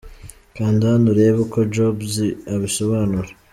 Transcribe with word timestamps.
Kanda 0.55 0.83
hano 0.91 1.07
urebe 1.13 1.37
uko 1.45 1.59
Jobs 1.73 2.13
abisobanura. 2.53 3.29